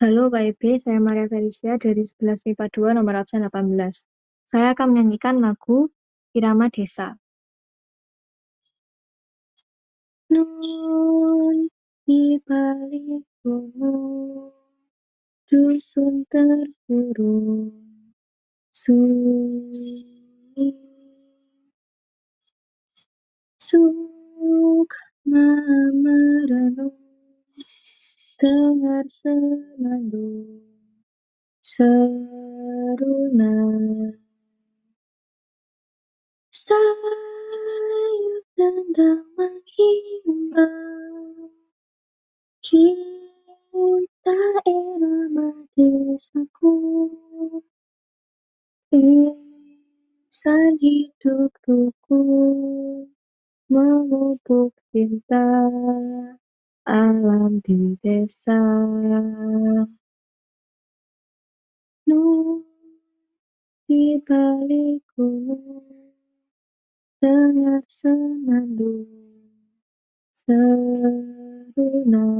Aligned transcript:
Halo 0.00 0.32
Ebe, 0.32 0.80
saya 0.80 0.96
Maria 0.96 1.28
Felicia 1.28 1.76
dari 1.76 2.00
11 2.08 2.48
MIPA 2.48 2.72
2 2.72 2.96
nomor 2.96 3.20
absen 3.20 3.44
18. 3.44 4.08
Saya 4.48 4.72
akan 4.72 4.96
menyanyikan 4.96 5.44
lagu 5.44 5.92
Irama 6.32 6.72
Desa. 6.72 7.20
Nun 10.32 11.68
di 12.08 12.40
balik 12.48 13.28
gunung, 13.44 14.56
dusun 15.52 16.24
terkurung, 16.32 17.68
sunyi, 18.72 20.00
sukma 23.60 25.44
merenung, 25.92 27.09
dengar 28.40 29.04
senandung, 29.12 30.64
seruna. 31.60 33.52
Sayup 36.48 38.44
dendang 38.56 39.28
menghimbau, 39.36 40.72
cinta 42.64 44.40
irama 44.64 45.68
desaku, 45.76 46.72
insan 48.88 50.80
hidup 50.80 51.52
rukun, 51.68 53.12
memupuk 53.68 54.72
cinta 54.90 55.44
alam 56.90 57.62
di 57.62 57.94
desa. 58.02 58.58
Nun 62.10 62.66
di 63.86 64.18
balik 64.26 64.98
gunung, 65.14 65.86
dengar 67.22 67.86
senandung, 67.86 69.06
seruna. 70.42 72.39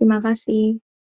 Terima 0.00 0.18
kasih. 0.18 0.89